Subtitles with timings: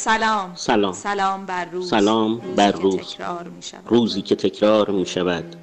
[0.00, 0.52] سلام.
[0.54, 0.92] سلام.
[0.92, 2.96] سلام بر روز سلام روزی بر که روز.
[2.96, 3.82] تکرار می شود.
[3.86, 5.56] روزی که تکرار می شود.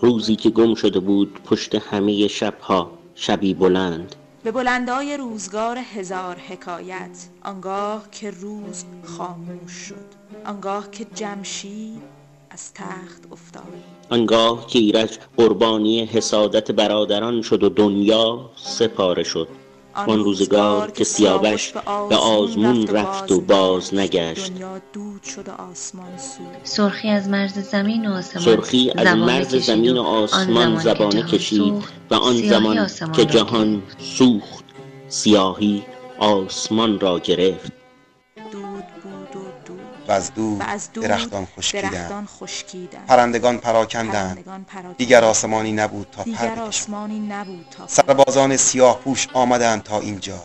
[0.00, 2.90] روزی که گم شده بود پشت همه شبها.
[3.14, 4.14] شبی بلند.
[4.44, 7.28] به بلندای روزگار هزار حکایت.
[7.44, 10.06] آنگاه که روز خاموش شد.
[10.46, 12.02] آنگاه که جمشید
[12.50, 13.72] از تخت افتاد.
[14.10, 19.48] آنگاه که ایرج قربانی حسادت برادران شد و دنیا سپاره شد.
[19.94, 21.72] آن روزگار که سیاوش
[22.08, 24.52] به آزمون رفت و باز نگشت.
[26.64, 30.54] سرخی از مرز زمین و آسمان سرخی از زبانه مرز کشید زمین و آن آسمان
[30.54, 31.74] زمان که زبانه جهان کشید
[32.10, 32.86] و آن زمان
[33.16, 33.82] که جهان.
[33.98, 34.64] سوخت
[35.08, 35.82] سیاهی
[36.18, 37.79] آسمان را گرفت.
[40.10, 41.46] و از دور و از دور درختان
[42.26, 43.06] خشکیدند.
[43.06, 44.44] پرندگان پراکندند.
[44.96, 47.90] دیگر آسمانی نبود تا پر دیگر بکشد آسمانی نبود تا پر.
[47.90, 50.42] سربازان سیاه پوش آمدند تا اینجا.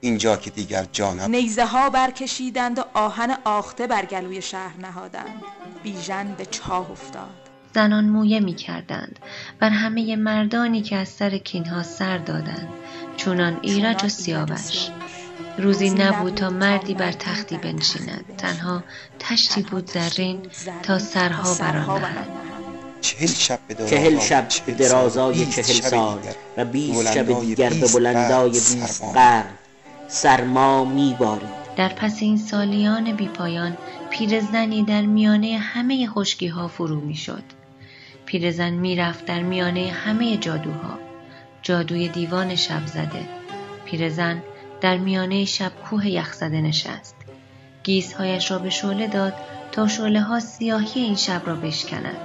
[0.00, 1.30] اینجا که دیگر جا نبود.
[1.30, 5.42] نیزه ها برکشیدند و آهن آخته بر گلوی شهر نهادند.
[5.82, 7.30] بیژن به چاه افتاد.
[7.74, 9.18] زنان مویه می کردند.
[9.60, 12.68] بر همه مردانی که از سر کینها سر دادند.
[13.16, 14.88] چونان ایرج و سیاوش.
[15.58, 18.84] روزی نبود تا مردی بر تختی بنشیند تنها
[19.18, 20.42] تشتی بود زرین
[20.82, 22.28] تا سرها بر آن نهند
[23.00, 26.18] چهل شب به درازای چهل شب به درازای چهل سال.
[26.56, 29.12] و بیست شب دیگر به بیست بلندای بیست سرما.
[29.12, 29.44] قرن
[30.08, 33.76] سرما میبارید در پس این سالیان بیپایان
[34.10, 37.42] پیرزنی در میانه همه خشکی ها فرو می شد.
[38.26, 40.98] پیرزن می رفت در میانه همه جادوها.
[41.62, 43.28] جادوی دیوان شب زده.
[43.84, 44.42] پیرزن
[44.84, 47.14] در میانه شب کوه یخزده نشست.
[47.82, 49.34] گیسهایش را به شعله داد
[49.72, 52.16] تا شعله ها سیاهی این شب را بشکند.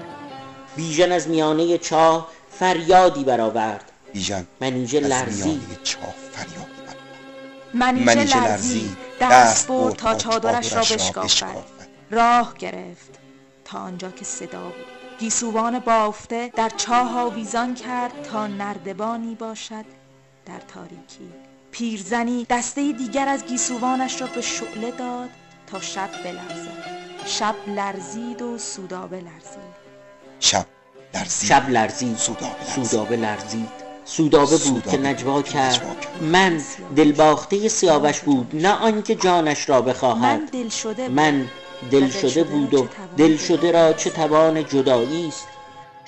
[0.75, 6.67] بیژن از میانه چاه فریادی برآورد بیژن منیژه میانه چاه فریاد.
[7.73, 11.87] منیژه لرزید دست برد تا چادرش را بشکافد بشکافد.
[12.11, 13.19] راه گرفت
[13.65, 19.86] تا آنجا که صدا بود گیسوان بافته در چاه آویزان کرد تا نردبانی باشد
[20.45, 25.30] در تاریکی پیرزنی دسته دیگر از گیسوانش را به شعله داد
[25.67, 26.99] تا شب بلرزد.
[27.25, 29.80] شب لرزید و سودابه لرزید
[30.39, 30.65] شب
[31.13, 31.49] لرزید.
[31.49, 32.17] شب لرزید.
[32.17, 32.80] سودابه لرزید.
[32.83, 35.75] سودابه لرزید سودابه بود سودابه که بود نجوا که کرد.
[35.75, 36.23] نجوا کرد.
[36.23, 36.61] من
[36.95, 38.49] دلباخته سیاوش بود.
[38.53, 41.45] نه آنکه جانش را من بخواهد دل شده من
[41.91, 42.87] دل شده بود و
[43.17, 45.47] دل شده را چه توان جدایی است.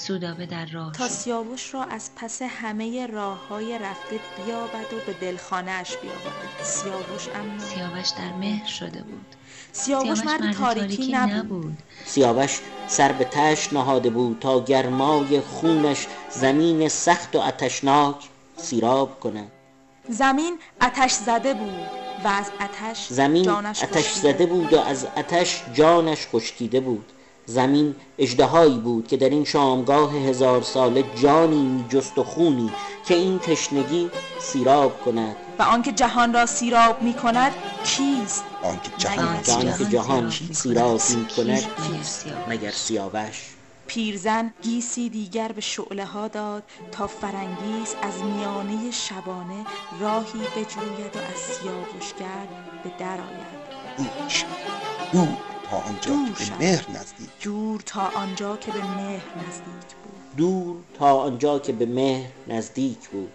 [0.01, 1.07] سودابه در راه تا.
[1.07, 7.59] سیاوش را از پس همه راه های رفته بیابد و به دلخانهاش بیاورد سیاوش اما
[7.59, 9.25] سیاوش در مهر شده بود.
[9.71, 16.89] سیاوش مرد مرد تاریکی نبود سیاوش سر به تشت نهاده بود تا گرمای خونش زمین
[16.89, 18.15] سخت و اتشناک
[18.57, 19.51] سیراب کند
[20.09, 21.87] زمین آتش زده بود
[22.23, 24.13] و از آتش زمین جانش اتش.
[24.13, 27.11] زده بود و از اتش جانش خشکیده بود
[27.51, 32.71] زمین اژدهایی بود که در این شامگاه هزار ساله جانی می جست و خونی
[33.05, 35.35] که این تشنگی سیراب کند.
[35.59, 37.51] و آنکه جهان را سیراب می کند
[37.83, 41.97] کیست؟ آنکه جهان که آنکه جهان سیراب سیراب می می کند.
[41.97, 48.23] کیست؟ مگر سیاوش؟ مگر سیاوش پیرزن گیسی دیگر به شعله ها داد تا فرنگیز از
[48.23, 49.65] میانه شبانه
[49.99, 52.47] راهی بجوید و از سیاوشگر
[52.83, 53.17] به در
[55.71, 56.45] تا آنجا دور که.
[56.45, 60.35] به مهر نزدیک دور تا آنجا که به مهر نزدیک بود.
[60.37, 63.31] دور تا آنجا که به مهر نزدیک بود.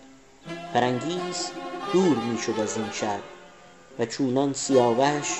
[0.72, 1.50] فرنگیز
[1.92, 3.20] دور می شد از این شب
[3.98, 5.38] و چونان سیاوش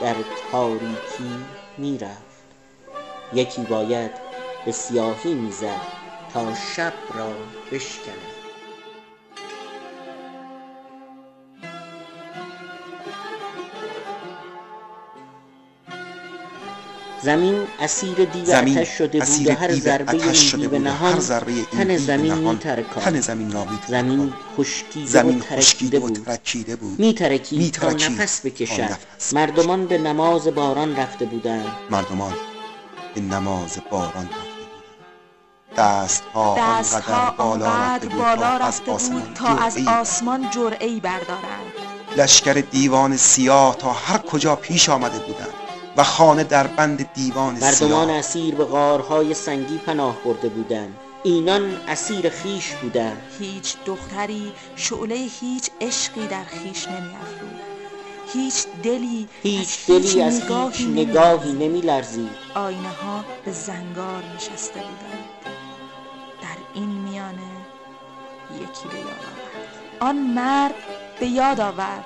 [0.00, 0.16] در
[0.52, 1.44] تاریکی
[1.78, 2.22] می رفت.
[3.32, 4.10] یکی باید
[4.64, 5.80] به سیاهی می زد
[6.34, 7.32] تا شب را
[7.72, 8.29] بشکند.
[17.22, 21.52] زمین اسیر دیو زمین آتش شده بود و هر ضربه این دیو نهان هر ضربه
[21.52, 23.66] این تن زمین نهان میترکاند تن زمین را.
[23.88, 26.24] زمین خشکیده و زمین خشکیده و بود.
[26.24, 27.00] ترکیده بود.
[27.00, 28.96] میترکید تا نفس بکشد.
[29.32, 31.66] مردمان به نماز باران رفته بودند.
[31.90, 32.34] مردمان
[33.14, 34.50] به نماز باران رفته بودند.
[35.76, 40.00] دست ها آنقدر بالا رفته بود بالا تا از رفته آسمان بود تا از جرعه‌ای.
[40.00, 41.72] آسمان جرعی بردارند.
[42.16, 45.69] لشکر دیوان سیاه تا هر کجا پیش آمده بودند.
[46.00, 48.10] و خانه در بند دیوان مردمان سیاه.
[48.10, 50.96] اسیر به غارهای سنگی پناه برده بودند.
[51.22, 53.22] اینان اسیر خیش بودند.
[53.38, 57.70] هیچ دختری شعله هیچ عشقی در خیش نمی افروخت
[58.32, 64.80] هیچ دلی هیچ دلی از نگاهی هیچ نگاهی نمی لرزید آینه ها به زنگار نشسته
[64.80, 65.56] بودند.
[66.42, 67.52] در این میانه
[68.54, 70.00] یکی به یاد آورد.
[70.00, 70.74] آن مرد
[71.20, 72.04] به یاد آورد.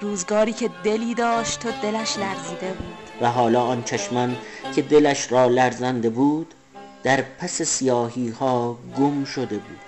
[0.00, 3.05] روزگاری که دلی داشت و دلش لرزیده بود.
[3.20, 4.36] و حالا آن چشمان
[4.74, 6.54] که دلش را لرزنده بود
[7.02, 9.80] در پس سیاهی ها گم شده بود.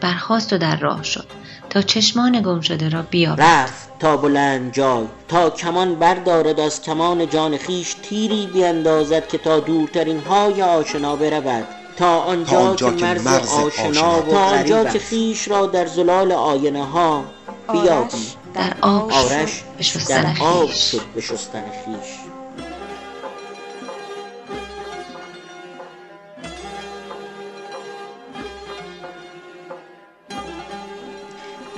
[0.00, 1.26] برخاست و در راه شد
[1.70, 3.42] تا چشمان گم شده را بیابد.
[3.42, 9.60] رفت تا بلند جای تا کمان بردارد از کمان جان خیش تیری بیندازد که تا
[9.60, 11.64] دورترین های آشنا برود.
[11.98, 14.98] تا آنجا, تا آنجا که مرز, مرز آشنا آشنا و تا آنجا که.
[14.98, 17.24] خیش را در زلال آینه ها
[17.72, 20.70] بیابی آرش در آب آرش شد به شستن در آب.
[20.70, 22.14] شد به شستن خیش.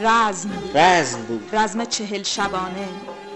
[0.01, 0.77] رزم بود.
[0.79, 1.49] رزم بود.
[1.53, 2.89] رزم چهل شبانه.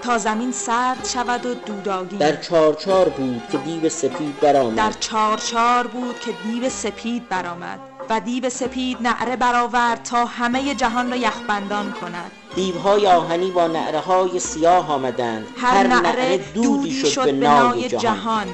[0.05, 4.77] تا زمین سرد شود و دوداگین در چارچار بود که دیو سپید برآمد.
[4.77, 7.79] در چار چار بود که دیو سپید برآمد
[8.11, 12.31] و دیو سپید نعره برآورد تا همه جهان را یخبندان کند.
[12.55, 15.47] دیوهای آهنی با نعره های سیاه آمدند.
[15.57, 18.47] هر نعره دودی شد به نای جهان.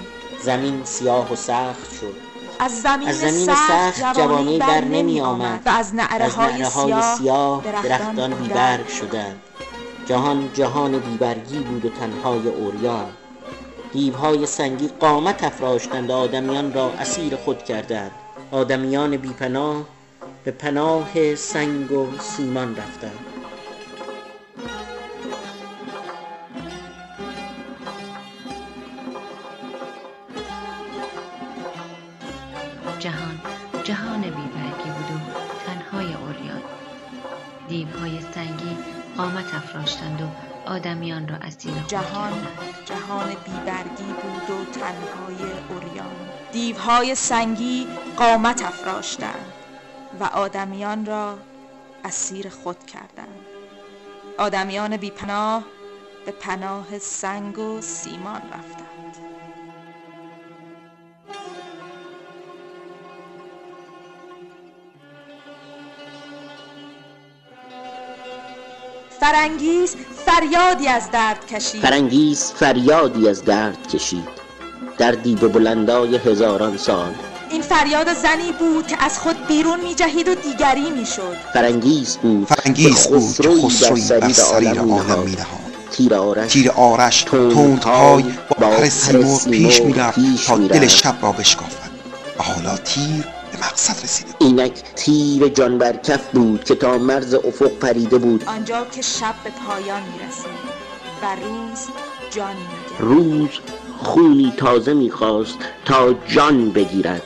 [0.42, 2.14] زمین سیاه و سخت شد.
[2.58, 5.62] از زمین, از زمین سخت سخت جوانی بر نمی آمد.
[5.66, 9.42] و از نعره از نعره های سیاه سیاه درختان درختان بیبرگ شدند.
[10.10, 13.06] جهان جهان بیبرگی بود و تنهای اوریان
[13.92, 18.10] دیوهای سنگی قامت افراشتند آدمیان را اسیر خود کردند.
[18.50, 19.84] آدمیان بیپناه
[20.44, 23.39] به پناه سنگ و سیمان رفتند.
[40.70, 46.16] آدمیان را اسیر خود جهان کردند جهان بیبرگی بود و تنهای اوریان
[46.52, 47.86] دیوهای سنگی
[48.16, 49.52] قامت افراشتند
[50.20, 51.38] و آدمیان را
[52.04, 53.46] اسیر خود کردند.
[54.38, 55.64] آدمیان بیپناه
[56.26, 58.99] به پناه سنگ و سیمان رفتند.
[69.20, 69.96] فرانگیز
[70.26, 71.82] فریادی از درد کشید.
[71.82, 74.28] فرانگیز فریادی از درد کشید.
[74.98, 77.14] دردی به بلندای هزاران سال.
[77.50, 82.16] این فریاد زنی بود که از خود بیرون می جهید و دیگری می شد فرانگیز
[82.16, 85.24] بود فرانگیز که بود که خسروی بر سریر عالم می‌نهاد.
[85.24, 90.86] می‌نهاد تیر آرش تیر آرش تندپای با پر سیمرغ پیش می‌رفت پیش تا دل.
[90.86, 91.90] شب را بشکافد.
[92.38, 94.42] و حالا تیر به مقصد رسیده بود.
[94.42, 98.44] اینک تیر جان بر کف بود که تا مرز افق پریده بود.
[98.46, 100.80] آنجا که شب به پایان می رسید
[101.22, 101.78] و روز
[102.30, 103.00] جان می گرفت.
[103.00, 103.48] روز
[103.98, 107.22] خونی تازه می‌خواست تا جان بگیرد.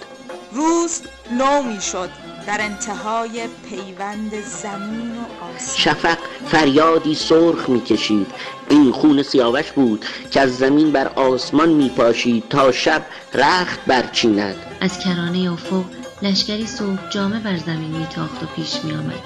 [0.52, 1.00] روز
[1.38, 2.10] نو می شد
[2.46, 4.32] در انتهای پیوند
[4.62, 5.76] زمین و آسمان.
[5.76, 8.26] شفق فریادی سرخ می‌کشید.
[8.68, 13.02] این خون سیاوش بود که از زمین بر آسمان میپاشید تا شب
[13.34, 14.56] رخت برچیند.
[14.80, 15.84] از کرانه افق
[16.24, 19.22] لشکری صبح جامه بر زمین میتاخت و پیش میآمد.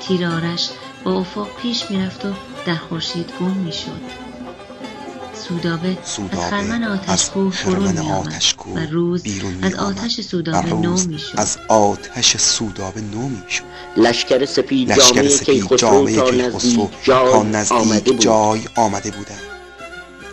[0.00, 0.68] تیر آرش
[1.04, 2.32] با افق پیش می‌رفت و
[2.66, 4.00] در خورشید گم می‌شد.
[5.34, 9.74] سودابه, سودابه از خرمن از آتشکوه فرو آتشکوه و روز بیرون از.
[9.74, 11.34] آتش سودابه نو می‌شد.
[11.36, 13.64] از آتش سودابه نو می‌شد.
[13.96, 18.20] لشکر سپید جامعه کیخسرو تا نزدیک جای آمده بود.
[18.20, 19.59] جای آمده بودند.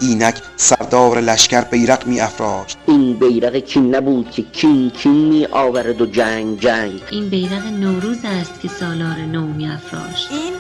[0.02, 6.02] اینک سردار لشکر بیرق می افراشت این بیرق کین نبود که کین کین می آورد
[6.02, 7.02] و جنگ جنگ.
[7.12, 10.54] این بیرق نوروز است که سالار نو میافراشت این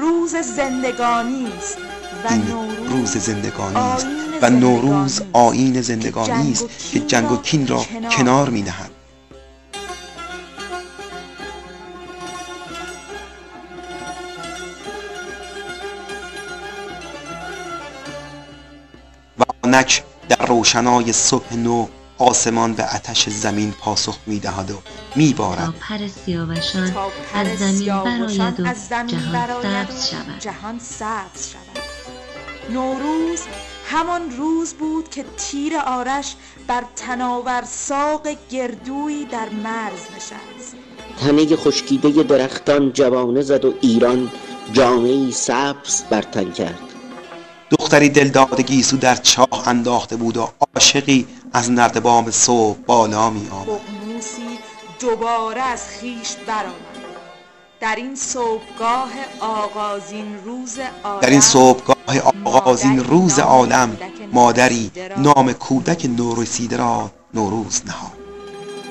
[0.00, 1.78] روز زندگانی است
[2.24, 4.06] و این نوروز روز زندگانی است
[4.42, 8.90] آیین و نوروز که زندگانی است که جنگ و کین را کنار کنار می نهد
[19.74, 21.86] آنک در روشنای صبح نو
[22.18, 24.74] آسمان به آتش زمین پاسخ می دهد و
[25.16, 27.44] می تا بارد پر سیاوشان تا پر
[28.66, 30.38] از زمین برآید و جهان سبز شود.
[30.40, 31.84] جهان سبز شود.
[32.70, 33.40] نوروز
[33.90, 36.34] همان روز بود که تیر آرش
[36.66, 40.76] بر تناور ساق گردویی در مرز نشست.
[41.20, 44.30] تنه خشکیده درختان جوانه زد و ایران
[44.72, 46.83] جامعه سبز بر تن کرد.
[47.78, 53.66] دختری دلداده گیسو در چاه انداخته بود و عاشقی از نردبام صبح بالا می آمد.
[53.66, 54.58] بغنوسی
[55.00, 56.94] دوباره از خیش برآمد.
[57.80, 61.96] در این صبحگاه آغازین روز عالم در این صبحگاه
[62.44, 63.96] آغازین مادری روز نام عالم
[64.32, 68.12] مادری نام کودک نورسیده را نوروز نهاد.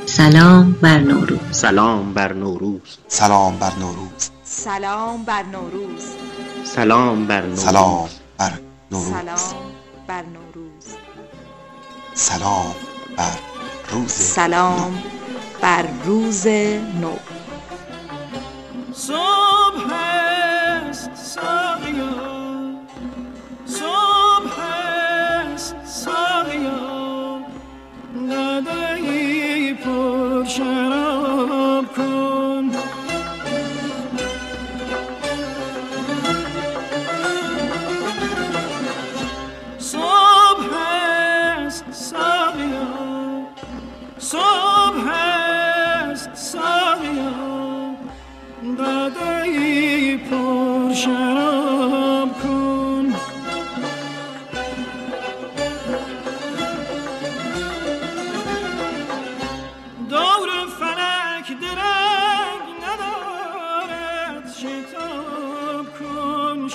[0.05, 1.39] سلام بر نوروز.
[1.51, 2.97] سلام بر نوروز.
[3.07, 4.29] سلام بر نوروز.
[4.43, 6.03] سلام بر نوروز.
[6.63, 7.59] سلام بر نوروز.
[7.59, 8.51] سلام بر
[8.93, 9.09] نوروز.
[9.09, 9.71] سلام
[10.07, 10.95] بر نوروز.
[12.13, 12.75] سلام
[13.17, 13.39] بر
[13.91, 14.11] روز.
[14.11, 15.03] سلام
[15.61, 17.15] بر روز نو.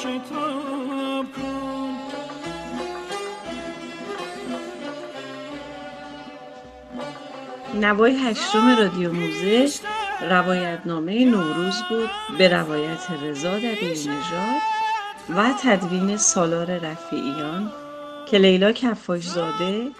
[0.02, 1.98] شتاب کن
[7.74, 9.68] نوای هشتم رادیو موزه
[10.30, 14.62] روایتنامه نوروز بود به روایت رضا دبیری نژاد
[15.36, 17.72] و تدوین سالار رفیعیان
[18.30, 19.90] که لیلا کفاشزاده،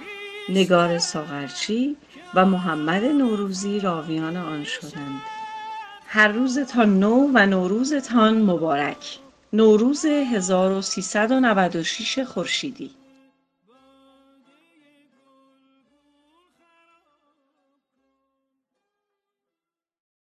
[0.49, 1.97] نگار ساغرچی
[2.35, 5.23] و محمد نوروزی راویان آن شدند.
[6.07, 9.19] هر روزتان نو و نوروزتان مبارک.
[9.52, 12.98] نوروز 1396 خورشیدی.